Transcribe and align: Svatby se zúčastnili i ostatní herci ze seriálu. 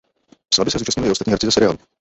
Svatby 0.53 0.71
se 0.71 0.79
zúčastnili 0.79 1.09
i 1.09 1.11
ostatní 1.11 1.31
herci 1.31 1.47
ze 1.47 1.51
seriálu. 1.51 1.77